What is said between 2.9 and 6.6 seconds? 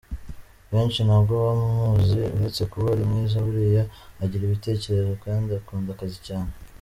ari mwiza buriya agira ibitekerezo kandi akunda akazi cyane.